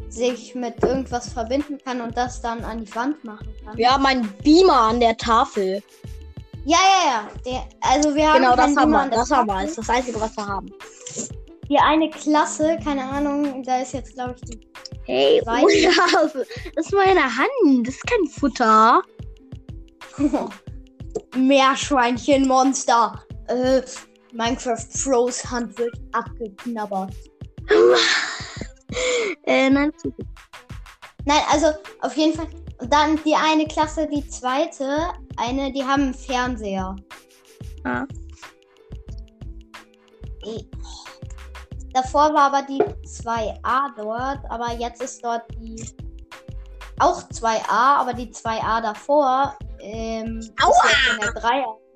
sich 0.08 0.54
mit 0.54 0.82
irgendwas 0.82 1.32
verbinden 1.32 1.78
kann 1.84 2.00
und 2.00 2.16
das 2.16 2.40
dann 2.40 2.64
an 2.64 2.84
die 2.84 2.94
Wand 2.94 3.22
machen 3.24 3.48
kann? 3.64 3.76
Wir 3.76 3.90
haben 3.90 4.06
einen 4.06 4.32
Beamer 4.44 4.80
an 4.80 5.00
der 5.00 5.16
Tafel. 5.16 5.82
ja, 6.64 6.78
ja. 6.78 7.06
ja. 7.06 7.28
Der, 7.44 7.64
also 7.80 8.14
wir 8.14 8.28
haben 8.28 8.42
genau, 8.42 8.56
das 8.56 8.76
haben 8.76 8.90
wir. 8.90 8.98
an 9.00 9.10
der 9.10 9.18
Das 9.20 9.30
haben 9.30 9.46
wir. 9.48 9.54
Das 9.62 9.70
ist 9.70 9.78
das 9.78 9.88
Einzige, 9.90 10.20
was 10.20 10.36
wir 10.36 10.46
haben. 10.46 10.70
Hier 11.68 11.82
eine 11.84 12.10
Klasse, 12.10 12.78
keine 12.82 13.04
Ahnung, 13.04 13.62
da 13.62 13.78
ist 13.80 13.92
jetzt, 13.92 14.14
glaube 14.14 14.34
ich, 14.36 14.42
die. 14.50 14.60
Hey, 15.04 15.40
Weiß- 15.44 15.62
Olaf. 15.62 16.32
Das 16.76 16.86
ist 16.86 16.92
meine 16.92 17.22
Hand. 17.22 17.86
Das 17.86 17.94
ist 17.94 18.06
kein 18.06 18.26
Futter. 18.26 19.02
Meerschweinchenmonster. 21.36 23.24
Äh, 23.48 23.82
Minecraft 24.32 24.86
Pros 25.02 25.44
Hand 25.50 25.76
wird 25.78 25.98
abgeknabbert. 26.12 27.14
äh, 29.44 29.70
nein. 29.70 29.92
Nein, 31.24 31.42
also 31.50 31.68
auf 32.00 32.16
jeden 32.16 32.36
Fall. 32.36 32.48
Und 32.78 32.92
dann 32.92 33.22
die 33.24 33.34
eine 33.34 33.66
Klasse, 33.66 34.08
die 34.08 34.26
zweite, 34.28 35.08
eine, 35.36 35.70
die 35.72 35.84
haben 35.84 36.02
einen 36.02 36.14
Fernseher. 36.14 36.96
Ah. 37.84 38.06
Davor 41.92 42.32
war 42.32 42.52
aber 42.52 42.62
die 42.62 42.82
2a 42.82 43.94
dort, 43.96 44.38
aber 44.50 44.72
jetzt 44.78 45.02
ist 45.02 45.22
dort 45.22 45.42
die 45.58 45.84
auch 46.98 47.22
2a, 47.30 47.98
aber 47.98 48.14
die 48.14 48.30
2a 48.32 48.80
davor 48.80 49.56
ähm, 49.80 50.38
ist 50.38 50.52
Aua! 50.62 50.72
jetzt 50.84 51.14
in 51.14 51.20
der 51.20 51.42
3a. 51.42 51.89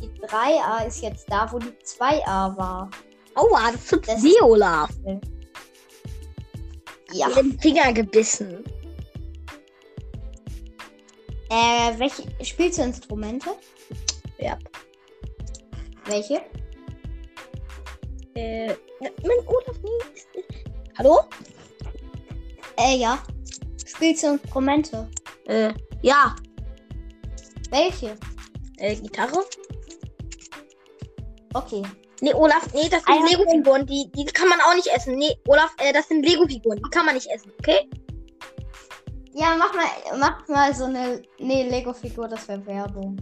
Die 0.00 0.08
3a 0.26 0.86
ist 0.86 1.02
jetzt 1.02 1.30
da, 1.30 1.50
wo 1.52 1.58
die 1.58 1.72
2a 1.84 2.56
war. 2.56 2.90
Aua, 3.34 3.72
das 3.72 3.86
tut 3.86 4.06
Das- 4.08 4.22
weh, 4.22 4.40
Olaf. 4.42 4.90
Ja. 7.12 7.28
Den 7.30 7.58
Finger 7.58 7.92
gebissen. 7.92 8.64
Äh, 11.50 11.98
welche 11.98 12.22
spielst 12.44 12.78
du 12.78 12.82
Instrumente? 12.82 13.50
Ja. 14.38 14.56
Welche? 16.06 16.40
Äh, 18.34 18.68
mein 19.00 19.46
Olaf 19.46 19.76
nicht. 19.82 20.28
Hallo? 20.96 21.20
Äh, 22.78 22.96
ja. 22.98 23.18
Spielst 23.84 24.22
du 24.22 24.28
Instrumente? 24.34 25.10
Äh, 25.46 25.72
ja. 26.02 26.36
Welche? 27.70 28.16
Äh, 28.78 28.94
Gitarre? 28.94 29.44
Okay. 31.54 31.82
Nee, 32.20 32.34
Olaf, 32.34 32.72
nee, 32.74 32.88
das 32.88 33.02
sind 33.04 33.30
Lego-Figuren, 33.30 33.86
die, 33.86 34.10
die 34.14 34.24
kann 34.26 34.48
man 34.48 34.60
auch 34.60 34.74
nicht 34.74 34.88
essen. 34.88 35.16
Nee, 35.16 35.36
Olaf, 35.48 35.74
äh, 35.78 35.92
das 35.92 36.08
sind 36.08 36.24
Lego-Figuren, 36.24 36.76
die 36.76 36.90
kann 36.90 37.06
man 37.06 37.14
nicht 37.14 37.28
essen, 37.30 37.50
okay? 37.58 37.88
Ja, 39.32 39.56
mach 39.56 39.72
mal, 39.74 39.86
mach 40.18 40.46
mal 40.48 40.74
so 40.74 40.84
eine. 40.84 41.22
Nee, 41.38 41.68
Lego-Figur, 41.68 42.28
das 42.28 42.46
wäre 42.48 42.66
Werbung. 42.66 43.18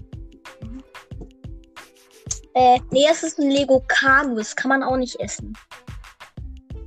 Äh, 2.54 2.80
nee, 2.90 3.06
es 3.08 3.22
ist 3.22 3.38
ein 3.38 3.50
Lego-Kanu, 3.50 4.34
das 4.34 4.56
kann 4.56 4.70
man 4.70 4.82
auch 4.82 4.96
nicht 4.96 5.20
essen. 5.20 5.56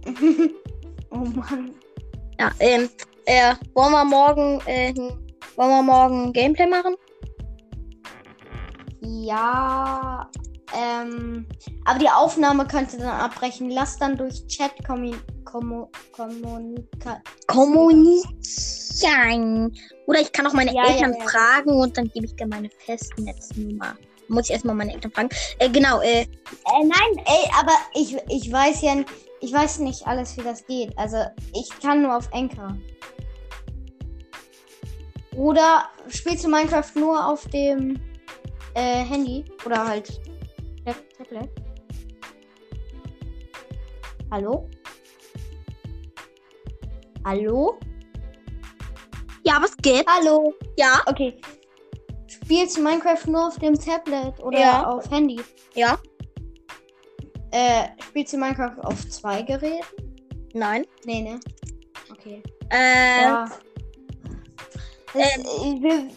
oh 1.12 1.16
Mann. 1.16 1.76
Ja, 2.40 2.52
ähm, 2.60 2.90
äh, 3.26 3.56
wollen 3.74 3.92
wir 3.92 4.04
morgen, 4.04 4.60
äh, 4.66 4.94
wollen 5.56 5.70
wir 5.70 5.84
morgen 5.84 6.34
Gameplay 6.34 6.68
machen? 6.68 6.96
Ja. 9.00 10.30
Ähm. 10.76 11.46
Aber 11.86 12.00
die 12.00 12.10
Aufnahme 12.10 12.68
könnte 12.68 12.98
dann 12.98 13.08
abbrechen. 13.08 13.70
Lass 13.70 13.98
dann 13.98 14.18
durch 14.18 14.46
Chat 14.48 14.74
Kommunizieren. 17.48 19.74
Oder 20.08 20.22
ich 20.22 20.32
kann 20.32 20.48
auch 20.48 20.54
meine 20.54 20.74
Ja, 20.74 20.86
ja, 20.86 20.94
Eltern 20.94 21.16
ja. 21.18 21.26
fragen 21.26 21.72
und 21.72 21.98
dann 21.98 22.08
gebe 22.10 22.26
ich 22.26 22.36
dir 22.36 22.48
meine 22.48 22.70
Festnetznummer. 22.86 23.96
Muss 24.28 24.46
ich 24.46 24.52
erstmal 24.52 24.76
meine 24.76 24.94
Eltern 24.94 25.12
fragen. 25.12 25.30
Äh, 25.60 25.70
genau, 25.70 26.00
äh, 26.02 26.22
Äh, 26.22 26.28
nein, 26.80 27.26
ey, 27.26 27.50
aber 27.60 27.74
ich, 27.94 28.16
ich 28.30 28.52
weiß 28.52 28.82
ja, 28.82 28.96
ich 29.42 29.52
weiß 29.52 29.80
nicht 29.80 30.08
alles, 30.08 30.38
wie 30.38 30.44
das 30.44 30.66
geht. 30.66 30.98
Also, 30.98 31.18
ich 31.54 31.70
kann 31.82 32.04
nur 32.04 32.16
auf 32.16 32.30
Enker. 32.32 32.78
Oder 35.36 35.90
spielst 36.08 36.46
du 36.46 36.50
Minecraft 36.50 36.92
nur 36.96 37.26
auf 37.26 37.46
dem 37.48 38.00
äh, 38.76 39.04
Handy? 39.04 39.44
Oder 39.66 39.86
halt 39.88 40.22
Tablet? 41.32 41.50
Hallo? 44.32 44.70
Hallo? 47.26 47.80
ja, 49.44 49.62
was 49.62 49.76
geht? 49.78 50.06
Hallo? 50.08 50.54
Ja, 50.78 51.02
Okay. 51.08 51.40
Spielst 52.28 52.78
du 52.78 52.82
Minecraft 52.82 53.28
nur 53.28 53.48
auf 53.48 53.58
dem 53.60 53.76
Tablet 53.80 54.40
oder 54.42 54.60
Ja. 54.60 54.88
auf 54.88 55.10
Handy? 55.10 55.40
ja, 55.74 55.98
Äh, 57.54 57.90
spielst 58.08 58.34
du 58.34 58.38
Minecraft 58.38 58.80
auf 58.84 59.08
zwei 59.10 59.42
Geräten? 59.42 60.16
nein. 60.54 60.86
Nee, 61.06 61.22
ne? 61.22 61.40
Okay. 62.12 62.42
Äh, 62.72 63.22
Ja. 63.22 63.50
Das, 65.14 65.22
äh, 65.38 65.44
wir, 65.82 66.10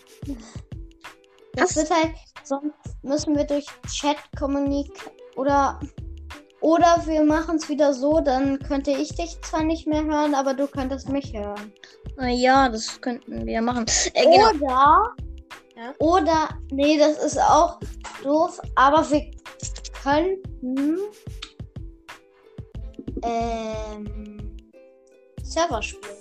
das 1.54 1.70
Was? 1.70 1.76
wird 1.76 1.90
halt, 1.90 2.14
sonst 2.44 2.74
müssen 3.04 3.36
wir 3.36 3.44
durch 3.44 3.66
Chat 3.88 4.16
kommunizieren 4.38 5.12
oder 5.36 5.78
oder 6.60 7.02
wir 7.04 7.22
machen 7.24 7.56
es 7.56 7.68
wieder 7.68 7.92
so, 7.92 8.20
dann 8.20 8.58
könnte 8.60 8.90
ich 8.90 9.14
dich 9.14 9.38
zwar 9.42 9.62
nicht 9.62 9.86
mehr 9.86 10.02
hören, 10.02 10.34
aber 10.34 10.54
du 10.54 10.66
könntest 10.66 11.10
mich 11.10 11.32
hören. 11.34 11.72
na 12.16 12.30
ja, 12.30 12.68
das 12.70 12.98
könnten 13.00 13.44
wir 13.44 13.60
machen. 13.60 13.84
Äh, 14.14 14.24
genau. 14.24 14.48
Oder 14.48 15.14
Ja. 15.76 15.94
oder 15.98 16.48
nee, 16.70 16.96
das 16.98 17.18
ist 17.22 17.38
auch 17.38 17.78
doof, 18.22 18.60
aber 18.76 19.08
wir 19.10 19.30
könnten 20.02 20.98
ähm, 23.22 24.56
Server 25.42 25.82
spielen. 25.82 26.14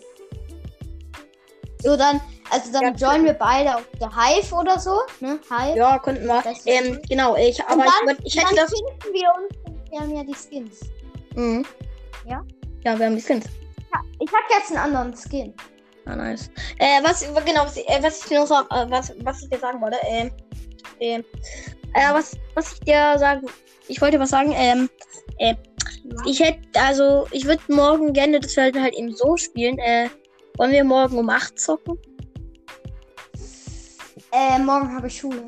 So 1.83 1.95
dann, 1.97 2.19
also 2.53 2.72
dann 2.72 2.95
Ja, 2.95 3.10
joinen 3.12 3.25
wir 3.25 3.33
beide 3.33 3.75
auf 3.75 3.83
der 4.00 4.10
Hive 4.15 4.53
oder 4.55 4.79
so, 4.79 4.98
ne? 5.19 5.39
Hive. 5.50 5.77
Ja, 5.77 6.00
könnten 6.00 6.25
wir. 6.25 6.41
Das- 6.41 6.65
Ähm, 6.65 7.00
genau, 7.10 7.36
ich, 7.36 7.62
aber 7.65 7.74
Und 7.81 7.86
ich, 7.86 7.91
dann- 8.05 8.15
würd- 8.15 8.22
ich 8.24 8.36
hätte 8.38 8.55
dann 8.55 8.55
das. 8.55 8.72
finden 8.72 9.13
wir 9.13 9.29
uns. 9.36 9.89
Wir 9.91 10.00
haben 10.00 10.15
ja 10.15 10.24
die 10.24 10.33
Skins. 10.36 10.79
Mhm. 11.36 11.65
Ja? 12.25 12.41
Ja, 12.86 12.98
wir 12.98 13.05
haben 13.05 13.15
die 13.15 13.22
Skins. 13.22 13.45
Ja, 13.93 14.00
ich 14.19 14.29
habe 14.31 14.43
jetzt 14.50 14.69
einen 14.72 14.79
anderen 14.79 15.13
Skin. 15.15 15.53
Ah, 16.05 16.15
nice. 16.15 16.50
Äh, 16.79 17.01
was, 17.03 17.22
genau, 17.45 17.63
was, 17.65 17.77
äh, 17.77 17.83
was 18.01 18.19
ich 18.24 18.25
dir 18.29 18.39
noch 18.39 18.51
äh, 18.72 18.86
was, 18.89 19.13
was 19.24 19.41
ich 19.43 19.50
dir 19.50 19.60
sagen 19.60 19.79
wollte, 19.81 19.98
ähm, 20.05 20.31
ähm, 21.00 21.24
äh, 21.93 22.13
was, 22.13 22.36
was 22.55 22.74
ich 22.74 22.79
dir 22.81 23.17
sagen, 23.17 23.45
ich 23.88 24.01
wollte 24.01 24.19
was 24.19 24.29
sagen, 24.31 24.53
ähm, 24.55 24.89
äh, 25.38 25.55
ich 26.25 26.39
hätte, 26.41 26.60
also, 26.81 27.25
ich 27.31 27.45
würde 27.45 27.62
morgen 27.69 28.12
gerne, 28.13 28.39
dass 28.39 28.55
wir 28.55 28.63
halt, 28.63 28.75
halt 28.79 28.93
eben 28.95 29.15
so 29.15 29.38
spielen, 29.38 29.77
äh, 29.79 30.10
wollen 30.57 30.72
wir 30.72 30.83
morgen 30.83 31.17
um 31.17 31.29
8 31.29 31.57
zocken? 31.60 31.98
Äh, 34.33 34.57
morgen 34.57 34.93
habe 34.95 35.05
ich 35.07 35.19
Schule. 35.19 35.45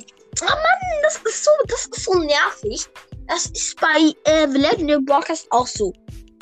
Das 1.02 1.18
ist 1.26 1.44
so, 1.44 1.52
das 1.68 1.88
ist 1.88 2.04
so 2.04 2.14
nervig. 2.20 2.88
Das 3.28 3.48
ist 3.48 3.82
bei, 3.82 4.14
äh, 4.26 4.48
The 4.48 4.60
Legendary 4.60 5.02
Broadcast 5.02 5.48
auch 5.52 5.66
so. 5.66 5.92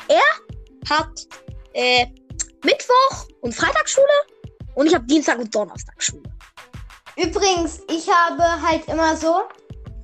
Er 0.08 0.90
hat, 0.90 1.26
äh, 1.72 2.06
Mittwoch 2.62 3.28
und 3.40 3.54
Freitag 3.54 3.88
Schule 3.88 4.06
und 4.74 4.86
ich 4.86 4.94
habe 4.94 5.06
Dienstag 5.06 5.38
und 5.38 5.54
Donnerstag 5.54 5.94
Schule. 6.02 6.22
Übrigens, 7.16 7.80
ich 7.88 8.08
habe 8.10 8.42
halt 8.60 8.86
immer 8.88 9.16
so, 9.16 9.44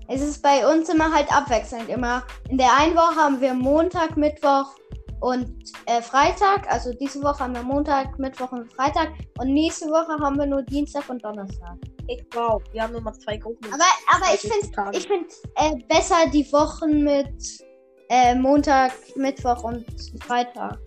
es 0.08 0.22
ist 0.22 0.42
bei 0.42 0.66
uns 0.66 0.88
immer 0.88 1.12
halt 1.12 1.30
abwechselnd. 1.30 1.90
Immer 1.90 2.22
in 2.48 2.56
der 2.56 2.74
einen 2.74 2.94
Woche 2.94 3.16
haben 3.16 3.40
wir 3.42 3.52
Montag, 3.52 4.16
Mittwoch 4.16 4.76
und 5.20 5.52
äh, 5.84 6.00
Freitag. 6.00 6.70
Also 6.72 6.94
diese 6.94 7.22
Woche 7.22 7.40
haben 7.40 7.54
wir 7.54 7.62
Montag, 7.62 8.18
Mittwoch 8.18 8.52
und 8.52 8.72
Freitag. 8.72 9.10
Und 9.38 9.52
nächste 9.52 9.86
Woche 9.86 10.18
haben 10.22 10.38
wir 10.38 10.46
nur 10.46 10.62
Dienstag 10.62 11.06
und 11.10 11.22
Donnerstag. 11.22 11.76
Ich 12.10 12.26
wow, 12.32 12.60
wir 12.72 12.82
haben 12.82 12.96
immer 12.96 13.12
zwei 13.12 13.36
Gruppen. 13.36 13.72
Aber, 13.72 13.84
aber 14.12 14.34
ich 14.34 14.40
finde 14.40 14.98
ich 14.98 15.06
find, 15.06 15.32
äh, 15.54 15.76
besser 15.88 16.28
die 16.32 16.44
Wochen 16.52 17.04
mit 17.04 17.62
äh, 18.08 18.34
Montag, 18.34 18.92
Mittwoch 19.14 19.62
und 19.62 19.86
Freitag. 20.20 20.78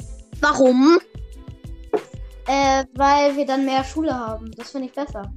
Warum? 0.42 1.00
Äh, 2.48 2.84
weil 2.96 3.38
wir 3.38 3.46
dann 3.46 3.64
mehr 3.64 3.86
Schule 3.86 4.14
haben. 4.14 4.52
Das 4.58 4.72
finde 4.72 4.88
ich 4.90 4.94
besser. 4.94 5.32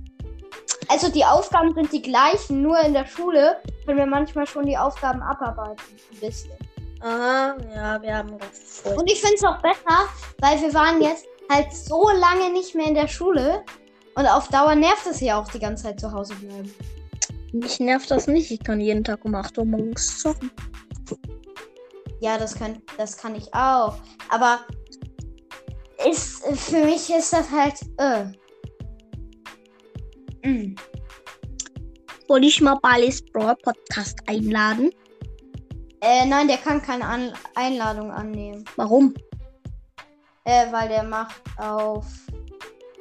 Also 0.88 1.08
die 1.08 1.24
Aufgaben 1.24 1.72
sind 1.72 1.92
die 1.92 2.02
gleichen, 2.02 2.62
nur 2.62 2.80
in 2.80 2.92
der 2.92 3.06
Schule 3.06 3.62
können 3.84 3.98
wir 3.98 4.06
manchmal 4.06 4.46
schon 4.48 4.66
die 4.66 4.76
Aufgaben 4.76 5.22
abarbeiten. 5.22 5.84
Ein 6.12 6.18
bisschen. 6.18 6.50
Aha, 7.00 7.56
ja, 7.72 8.02
wir 8.02 8.16
haben 8.16 8.36
das 8.38 8.80
voll. 8.80 8.94
Und 8.94 9.08
ich 9.08 9.20
finde 9.20 9.36
es 9.36 9.44
auch 9.44 9.62
besser, 9.62 10.08
weil 10.40 10.60
wir 10.60 10.74
waren 10.74 11.00
jetzt 11.00 11.26
halt 11.48 11.72
so 11.72 12.10
lange 12.10 12.52
nicht 12.52 12.74
mehr 12.74 12.86
in 12.86 12.94
der 12.94 13.06
Schule. 13.06 13.64
Und 14.16 14.26
auf 14.26 14.48
Dauer 14.48 14.74
nervt 14.74 15.06
es 15.06 15.20
ja 15.20 15.38
auch 15.38 15.48
die 15.50 15.58
ganze 15.58 15.84
Zeit 15.84 16.00
zu 16.00 16.10
Hause 16.10 16.34
bleiben. 16.36 16.72
Mich 17.52 17.78
nervt 17.80 18.10
das 18.10 18.26
nicht. 18.26 18.50
Ich 18.50 18.60
kann 18.60 18.80
jeden 18.80 19.04
Tag 19.04 19.24
um 19.24 19.34
8 19.34 19.58
Uhr 19.58 19.66
morgens 19.66 20.18
zocken. 20.18 20.50
Ja, 22.20 22.38
das 22.38 22.54
kann, 22.54 22.82
das 22.96 23.16
kann 23.16 23.34
ich 23.34 23.52
auch. 23.52 23.98
Aber 24.30 24.60
ist, 26.08 26.42
für 26.46 26.84
mich 26.84 27.10
ist 27.10 27.32
das 27.32 27.50
halt. 27.50 27.74
Äh. 27.98 28.24
Mm. 30.48 30.76
Soll 32.26 32.44
ich 32.44 32.60
mal 32.62 32.78
Balis 32.80 33.22
Brawl 33.22 33.54
Podcast 33.56 34.18
einladen? 34.26 34.90
Äh, 36.00 36.24
nein, 36.26 36.48
der 36.48 36.56
kann 36.56 36.80
keine 36.80 37.04
An 37.04 37.32
Einladung 37.54 38.10
annehmen. 38.10 38.64
Warum? 38.76 39.12
Äh, 40.44 40.72
weil 40.72 40.88
der 40.88 41.02
macht 41.02 41.42
auf. 41.58 42.06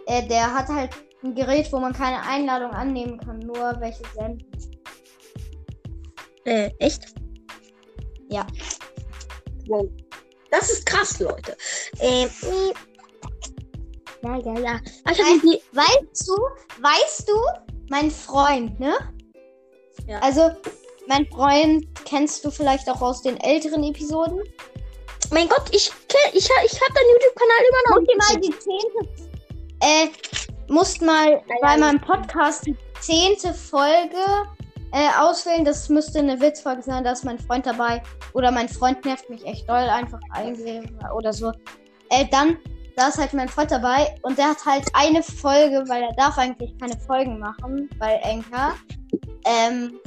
Äh, 0.07 0.27
der 0.27 0.53
hat 0.53 0.67
halt 0.67 0.91
ein 1.23 1.33
Gerät, 1.35 1.71
wo 1.71 1.79
man 1.79 1.93
keine 1.93 2.21
Einladung 2.21 2.71
annehmen 2.71 3.17
kann, 3.19 3.39
nur 3.39 3.75
welche 3.79 4.03
senden. 4.15 4.45
Äh, 6.45 6.69
echt? 6.79 7.15
Ja. 8.29 8.45
Wow. 9.67 9.89
Das 10.51 10.69
ist 10.71 10.85
krass, 10.85 11.19
Leute. 11.19 11.57
Ähm, 11.99 12.29
ja, 14.23 14.37
ja, 14.37 14.59
ja. 14.59 14.79
Ich 15.11 15.17
die, 15.41 15.61
Weißt 15.73 16.27
du, 16.27 16.33
weißt 16.81 17.29
du, 17.29 17.33
mein 17.89 18.09
Freund, 18.09 18.79
ne? 18.79 18.95
Ja. 20.07 20.19
Also, 20.19 20.51
mein 21.07 21.27
Freund 21.27 21.85
kennst 22.05 22.45
du 22.45 22.51
vielleicht 22.51 22.89
auch 22.89 23.01
aus 23.01 23.21
den 23.21 23.39
älteren 23.41 23.83
Episoden. 23.83 24.41
mein 25.31 25.49
Gott, 25.49 25.63
ich 25.71 25.91
kenn, 26.07 26.31
ich, 26.33 26.45
ich 26.45 26.81
hab 26.81 26.93
deinen 26.93 27.09
YouTube-Kanal 27.11 27.61
immer 27.69 27.83
noch. 27.89 28.01
Musst 28.01 28.11
dir 28.11 28.17
mal 28.17 28.41
die 28.41 28.59
zehnte, 28.59 29.24
äh, 29.85 30.09
musst 30.67 31.01
mal 31.01 31.41
bei 31.61 31.77
meinem 31.77 32.01
Podcast 32.01 32.65
die 32.65 32.75
zehnte 32.99 33.53
Folge 33.53 34.17
äh, 34.91 35.09
auswählen. 35.19 35.63
Das 35.63 35.89
müsste 35.89 36.19
eine 36.19 36.39
Witzfolge 36.41 36.81
sein, 36.81 37.03
da 37.03 37.11
ist 37.11 37.23
mein 37.23 37.39
Freund 37.39 37.65
dabei. 37.65 38.01
Oder 38.33 38.51
mein 38.51 38.67
Freund 38.67 39.05
nervt 39.05 39.29
mich 39.29 39.45
echt 39.45 39.69
doll, 39.69 39.77
einfach 39.77 40.19
eingeben 40.31 40.97
oder 41.15 41.31
so. 41.31 41.51
Äh, 42.09 42.25
dann, 42.31 42.57
da 42.95 43.09
ist 43.09 43.17
halt 43.17 43.33
mein 43.33 43.49
Freund 43.49 43.71
dabei 43.71 44.15
und 44.23 44.37
der 44.37 44.49
hat 44.49 44.65
halt 44.65 44.85
eine 44.93 45.21
Folge, 45.21 45.83
weil 45.87 46.03
er 46.03 46.13
darf 46.13 46.37
eigentlich 46.37 46.75
keine 46.79 46.97
Folgen 47.01 47.39
machen 47.39 47.89
bei 47.99 48.15
Enka. 48.23 48.73
Ähm, 49.45 49.99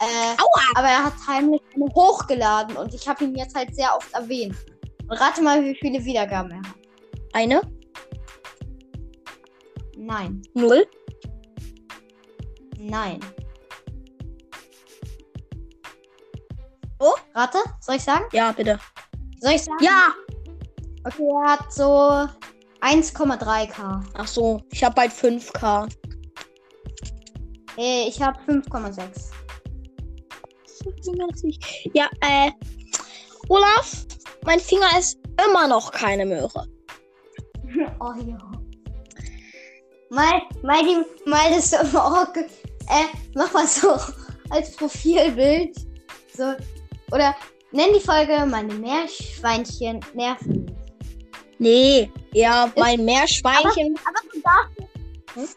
äh, 0.00 0.36
aber 0.76 0.88
er 0.88 1.04
hat 1.04 1.14
heimlich 1.28 1.60
eine 1.74 1.86
hochgeladen 1.94 2.76
und 2.76 2.94
ich 2.94 3.06
habe 3.06 3.24
ihn 3.24 3.34
jetzt 3.34 3.54
halt 3.54 3.74
sehr 3.74 3.94
oft 3.94 4.12
erwähnt. 4.14 4.56
Und 5.08 5.20
rate 5.20 5.42
mal, 5.42 5.62
wie 5.62 5.74
viele 5.74 6.02
Wiedergaben 6.04 6.52
er 6.52 6.58
hat. 6.58 6.76
Eine, 7.34 7.60
Nein. 10.04 10.42
null. 10.52 10.86
Nein. 12.78 13.20
Oh? 16.98 17.14
Rate? 17.34 17.58
Soll 17.80 17.96
ich 17.96 18.02
sagen? 18.02 18.24
Ja, 18.32 18.52
bitte. 18.52 18.78
Soll 19.40 19.52
ich 19.52 19.62
sagen? 19.62 19.82
Ja! 19.82 20.12
Okay, 21.04 21.26
er 21.42 21.52
hat 21.52 21.72
so 21.72 22.28
1,3k. 22.82 24.02
Ach 24.14 24.26
so, 24.26 24.60
ich 24.70 24.84
hab 24.84 24.94
bald 24.94 25.10
5k. 25.10 25.88
Äh, 27.78 28.08
ich 28.08 28.20
habe 28.20 28.38
5,6. 28.40 29.30
Ja, 31.94 32.10
äh, 32.20 32.50
Olaf, 33.48 34.04
mein 34.44 34.60
Finger 34.60 34.98
ist 34.98 35.18
immer 35.48 35.66
noch 35.66 35.90
keine 35.90 36.26
Möhre. 36.26 36.68
Oh 37.98 38.12
ja. 38.24 38.53
Mal, 40.10 40.42
mal, 40.62 40.82
die, 40.82 41.28
mal 41.28 41.50
das 41.50 41.72
Auge. 41.94 42.46
Äh, 42.88 43.06
mach 43.34 43.52
mal 43.52 43.66
so 43.66 43.96
als 44.50 44.74
Profilbild. 44.76 45.76
So. 46.36 46.54
Oder 47.12 47.34
nenn 47.72 47.92
die 47.94 48.00
Folge 48.00 48.44
Meine 48.46 48.74
Meerschweinchen 48.74 50.00
nerven. 50.14 50.70
Nee, 51.58 52.10
ja, 52.32 52.70
mein 52.76 53.04
Meerschweinchen. 53.04 53.98
Aber 54.04 54.20
du 54.32 54.40
darfst, 54.40 54.74
Hm? 55.34 55.48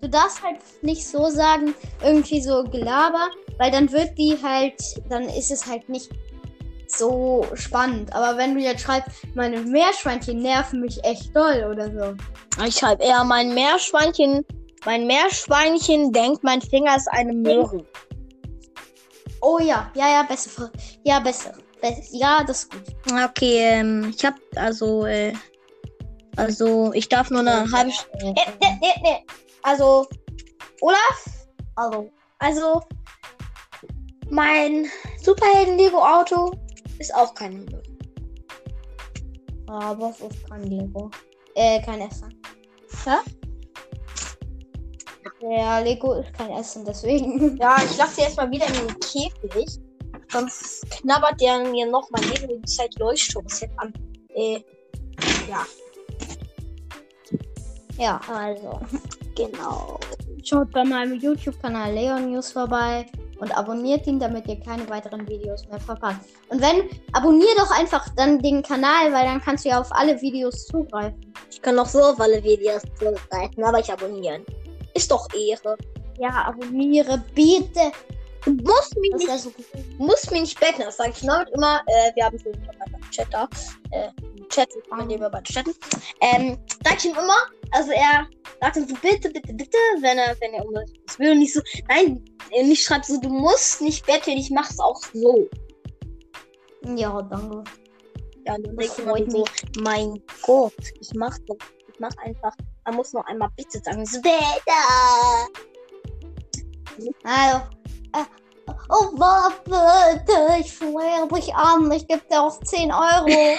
du 0.00 0.08
darfst 0.08 0.42
halt 0.42 0.58
nicht 0.82 1.06
so 1.06 1.30
sagen, 1.30 1.74
irgendwie 2.02 2.40
so 2.42 2.64
Gelaber, 2.64 3.28
weil 3.58 3.70
dann 3.70 3.90
wird 3.92 4.16
die 4.18 4.36
halt, 4.42 4.80
dann 5.08 5.28
ist 5.28 5.50
es 5.50 5.66
halt 5.66 5.88
nicht 5.88 6.10
so 6.98 7.46
spannend. 7.54 8.12
Aber 8.14 8.36
wenn 8.36 8.54
du 8.54 8.60
jetzt 8.60 8.82
schreibst, 8.82 9.10
meine 9.34 9.60
Meerschweinchen 9.60 10.40
nerven 10.42 10.80
mich 10.80 11.02
echt 11.04 11.34
doll 11.34 11.68
oder 11.70 11.90
so. 11.90 12.64
Ich 12.64 12.76
schreibe 12.76 13.02
eher 13.02 13.24
mein 13.24 13.54
Meerschweinchen. 13.54 14.44
Mein 14.86 15.06
Meerschweinchen 15.06 16.12
denkt, 16.12 16.42
mein 16.42 16.62
Finger 16.62 16.96
ist 16.96 17.08
eine 17.08 17.32
Möhre. 17.32 17.84
Oh 19.42 19.58
ja, 19.58 19.90
ja, 19.94 20.08
ja, 20.10 20.22
besser. 20.22 20.70
Ja, 21.04 21.18
besser. 21.20 21.52
Bess- 21.80 22.08
Ja, 22.12 22.44
das 22.44 22.64
ist 22.64 22.70
gut. 22.72 22.82
Okay, 23.30 23.58
ähm, 23.58 24.12
ich 24.14 24.24
hab 24.24 24.34
also, 24.56 25.06
äh, 25.06 25.32
also, 26.36 26.92
ich 26.94 27.08
darf 27.08 27.30
nur 27.30 27.40
eine 27.40 27.70
halbe 27.72 27.90
Stunde. 27.90 28.34
Nee, 28.34 28.34
nee, 28.60 28.78
nee, 28.80 29.00
nee. 29.02 29.26
Also, 29.62 30.06
Olaf? 30.80 31.24
Also, 31.76 32.10
Also, 32.38 32.80
mein 34.30 34.86
Superhelden-Lego-Auto 35.22 36.52
ist 37.00 37.14
auch 37.14 37.34
keine 37.34 37.56
Möhre. 37.56 37.82
aber 39.66 40.10
es 40.10 40.20
ist 40.20 40.48
kein 40.48 40.62
Lego. 40.64 41.10
Äh, 41.54 41.80
kein 41.82 42.00
Essen. 42.02 42.34
Hä? 43.04 43.16
Ja, 45.42 45.78
Lego 45.78 46.12
ist 46.14 46.32
kein 46.34 46.50
Essen, 46.50 46.84
deswegen. 46.84 47.56
Ja, 47.60 47.76
ich 47.82 47.96
lasse 47.96 48.16
sie 48.16 48.20
erstmal 48.22 48.50
wieder 48.50 48.66
in 48.66 48.86
den 48.86 49.00
Käfig. 49.00 49.80
Sonst 50.30 50.88
knabbert 50.90 51.40
der 51.40 51.64
mir 51.70 51.86
noch 51.90 52.08
mein 52.10 52.22
Lego 52.24 52.46
die 52.46 52.62
Zeit 52.62 52.94
Leuchtturmset 52.98 53.70
an. 53.78 53.92
Äh, 54.34 54.60
ja, 55.48 55.66
Ja, 57.98 58.20
also. 58.28 58.80
genau. 59.34 59.98
Schaut 60.44 60.70
bei 60.70 60.84
meinem 60.84 61.18
YouTube-Kanal 61.18 61.92
Leon 61.92 62.30
News 62.32 62.52
vorbei 62.52 63.06
und 63.40 63.56
abonniert 63.56 64.06
ihn, 64.06 64.18
damit 64.18 64.46
ihr 64.46 64.60
keine 64.60 64.88
weiteren 64.88 65.26
Videos 65.28 65.66
mehr 65.68 65.80
verpasst. 65.80 66.20
Und 66.48 66.60
wenn, 66.60 66.88
abonnier 67.12 67.54
doch 67.56 67.70
einfach 67.70 68.08
dann 68.16 68.38
den 68.38 68.62
Kanal, 68.62 69.12
weil 69.12 69.24
dann 69.24 69.40
kannst 69.40 69.64
du 69.64 69.70
ja 69.70 69.80
auf 69.80 69.90
alle 69.92 70.20
Videos 70.20 70.66
zugreifen. 70.66 71.32
Ich 71.50 71.60
kann 71.60 71.74
noch 71.74 71.88
so 71.88 72.00
auf 72.00 72.20
alle 72.20 72.42
Videos 72.42 72.82
zugreifen, 72.98 73.64
aber 73.64 73.80
ich 73.80 73.92
abonnieren. 73.92 74.44
Ist 74.94 75.10
doch 75.10 75.26
Ehre. 75.34 75.76
Ja, 76.18 76.44
abonniere 76.46 77.22
bitte. 77.34 77.92
Du 78.44 78.52
musst 78.52 78.96
mich 78.98 79.10
Das 79.12 79.20
nicht 79.20 79.28
wäre 79.28 79.38
so 79.38 79.50
gut. 79.50 79.66
Du 79.74 80.04
musst 80.04 80.30
mich 80.30 80.40
nicht 80.40 80.60
betten, 80.60 80.82
das 80.84 80.96
sage 80.96 81.12
ich 81.14 81.22
Norbert 81.22 81.50
immer. 81.50 81.80
Äh, 81.86 82.14
wir 82.14 82.24
haben 82.24 82.38
so 82.38 82.50
einen 82.50 83.10
Chat 83.10 83.28
da. 83.30 83.48
Äh, 83.90 84.08
Chat, 84.50 84.68
mit 84.74 85.10
dem 85.10 85.20
wir 85.20 85.30
beide 85.30 85.44
chatten. 85.44 85.72
Ähm, 86.20 86.58
sag 86.84 86.98
ich 86.98 87.04
ihm 87.06 87.12
immer, 87.12 87.46
also 87.72 87.92
er 87.92 88.26
sagt 88.60 88.76
dann 88.76 88.88
so, 88.88 88.94
bitte, 89.00 89.30
bitte, 89.30 89.52
bitte, 89.54 89.78
wenn 90.00 90.18
er, 90.18 90.36
wenn 90.40 90.54
er 90.54 90.66
unbedingt 90.66 90.99
das 91.10 91.18
will 91.18 91.36
nicht 91.36 91.52
so, 91.52 91.60
nein, 91.88 92.24
er 92.50 92.64
nicht 92.64 92.84
schreibt 92.84 93.06
so, 93.06 93.18
du 93.20 93.28
musst 93.28 93.80
nicht 93.80 94.06
betteln, 94.06 94.38
ich 94.38 94.50
mach's 94.50 94.78
auch 94.78 95.00
so. 95.12 95.48
Ja, 96.96 97.20
danke. 97.22 97.64
Ja, 98.46 98.56
dann 98.58 98.76
Das 98.76 98.86
ich 98.86 98.92
freut 98.92 99.30
so, 99.30 99.44
mein 99.80 100.22
Gott, 100.42 100.72
ich 101.00 101.12
mach 101.14 101.36
doch, 101.46 101.56
ich 101.92 101.98
mach 101.98 102.16
einfach, 102.24 102.52
man 102.84 102.96
muss 102.96 103.12
noch 103.12 103.24
einmal 103.26 103.50
bitte 103.56 103.80
sagen, 103.84 104.06
so, 104.06 104.20
bitte. 104.20 104.78
Also, 107.24 107.56
äh, 108.14 108.24
oh, 108.88 109.10
warte, 109.18 110.60
ich 110.60 110.72
flehe 110.72 111.28
dich 111.34 111.54
an, 111.54 111.90
ich 111.90 112.06
gebe 112.06 112.22
dir 112.30 112.42
auch 112.42 112.58
10 112.60 112.92
Euro. 112.92 113.26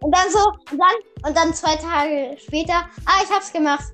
Und 0.00 0.14
dann 0.14 0.30
so, 0.30 0.38
und 0.70 0.78
dann, 0.78 1.28
und 1.28 1.36
dann 1.36 1.54
zwei 1.54 1.74
Tage 1.74 2.36
später, 2.38 2.88
ah, 3.06 3.22
ich 3.24 3.30
hab's 3.30 3.50
gemacht. 3.50 3.90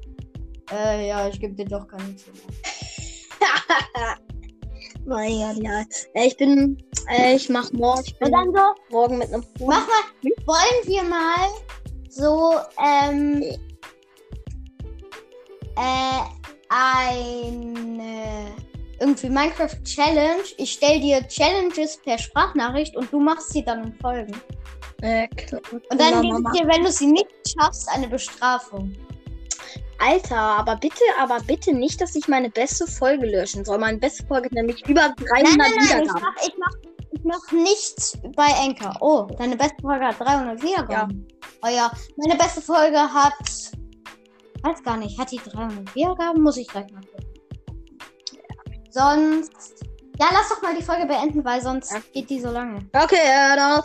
Äh, 0.73 1.09
ja, 1.09 1.29
ich 1.29 1.41
gebe 1.41 1.55
dir 1.55 1.67
doch 1.67 1.87
keine 1.87 2.17
10 2.17 2.33
Euro. 2.35 2.49
mein 5.07 5.31
Gott, 5.31 5.63
ja. 5.63 5.85
Äh, 6.15 6.27
ich 6.27 6.37
bin, 6.37 6.83
äh, 7.09 7.37
ich 7.37 7.49
mach 7.49 7.73
morgen, 7.73 8.03
ich 8.05 8.19
bin 8.19 8.29
Und 8.29 8.33
dann 8.33 8.53
so, 8.53 8.75
morgen 8.91 9.19
mit 9.19 9.33
einem 9.33 9.43
Freund. 9.43 9.69
mach 9.69 9.87
mal, 9.87 10.03
wollen 10.47 10.87
wir 10.87 11.03
mal 11.05 11.49
so, 12.09 12.55
ähm, 12.85 13.43
äh, 15.77 16.21
eine, 16.69 18.53
irgendwie 18.99 19.29
Minecraft 19.29 19.83
Challenge. 19.85 20.43
Ich 20.57 20.73
stell 20.73 21.01
dir 21.01 21.27
Challenges 21.29 21.99
per 21.99 22.19
Sprachnachricht 22.19 22.97
und 22.97 23.13
du 23.13 23.21
machst 23.21 23.51
sie 23.51 23.65
dann 23.65 23.85
in 23.85 23.95
Folgen. 23.95 24.35
Äh, 25.03 25.29
klar. 25.29 25.61
Und 25.71 26.01
dann 26.01 26.23
gibt 26.23 26.47
es 26.47 26.53
dir, 26.61 26.67
wenn 26.67 26.85
du 26.85 26.91
sie 26.91 27.07
nicht 27.07 27.29
schaffst, 27.47 27.89
eine 27.91 28.09
Bestrafung. 28.09 28.93
Alter, 29.99 30.37
aber 30.37 30.77
bitte, 30.77 31.03
aber 31.19 31.41
bitte 31.41 31.73
nicht, 31.73 32.01
dass 32.01 32.15
ich 32.15 32.29
meine 32.29 32.51
beste 32.51 32.87
Folge 32.87 33.27
löschen 33.27 33.65
soll. 33.65 33.79
Meine 33.79 33.99
beste 33.99 34.27
Folge 34.27 34.47
hat 34.47 34.53
nämlich 34.53 34.87
über 34.89 35.09
300 35.17 35.19
Nein, 35.31 35.43
nein, 35.43 35.57
nein, 35.59 35.73
ich 35.79 35.91
Wiedergaben. 35.91 36.23
mach, 36.23 36.47
ich 36.47 36.55
mach, 36.59 36.91
ich 37.13 37.25
mach 37.25 37.53
nichts 37.53 38.19
bei 38.37 38.49
Enker. 38.65 38.97
Oh, 39.01 39.27
deine 39.39 39.57
beste 39.57 39.81
Folge 39.81 40.05
hat 40.07 40.21
300 40.21 40.63
Wiedergaben. 40.63 41.27
Oh 41.65 41.69
ja, 41.69 41.91
meine 42.17 42.37
beste 42.37 42.61
Folge 42.61 42.99
hat, 42.99 43.33
weiß 44.63 44.83
gar 44.83 44.97
nicht, 44.99 45.19
hat 45.19 45.31
die 45.33 45.39
300 45.39 45.95
Wiedergaben? 45.95 46.43
Muss 46.43 46.57
ich 46.59 46.69
gleich 46.69 46.91
mal 46.93 47.01
gucken. 47.01 47.27
Sonst, 48.91 49.53
ja, 50.19 50.29
lass 50.33 50.49
doch 50.49 50.63
mal 50.63 50.75
die 50.75 50.83
Folge 50.83 51.07
beenden, 51.07 51.45
weil 51.45 51.61
sonst 51.61 51.93
Ja. 51.93 51.99
geht 52.13 52.31
die 52.31 52.41
so 52.41 52.51
lange. 52.51 52.79
Okay, 52.95 53.17
äh, 53.17 53.57
dann, 53.57 53.83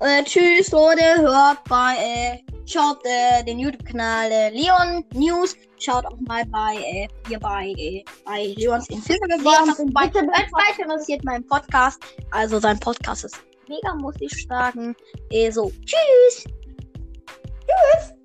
äh, 0.00 0.22
tschüss, 0.24 0.70
Leute. 0.70 1.02
Hört 1.18 1.62
bei, 1.68 1.94
äh, 1.98 2.45
schaut 2.66 2.98
äh, 3.04 3.42
den 3.44 3.58
YouTube-Kanal 3.58 4.30
äh, 4.30 4.50
Leon 4.50 5.04
News. 5.14 5.56
Schaut 5.78 6.04
auch 6.06 6.18
mal 6.26 6.44
bei, 6.46 6.74
äh, 6.76 7.08
hier 7.28 7.38
bei, 7.38 7.72
äh, 7.76 8.04
bei 8.24 8.54
Leons 8.56 8.88
in 8.90 9.00
Leons 9.02 9.78
in. 9.78 9.92
Bitte- 9.92 10.20
Hört 10.20 10.52
weiter 10.52 10.82
interessiert 10.82 11.24
meinen 11.24 11.46
Podcast. 11.46 12.00
Also 12.30 12.58
sein 12.58 12.78
Podcast 12.80 13.24
ist 13.24 13.36
mega, 13.68 13.94
muss 13.94 14.14
ich 14.20 14.46
sagen. 14.46 14.94
So, 15.50 15.70
tschüss. 15.84 16.44
Tschüss. 17.66 18.15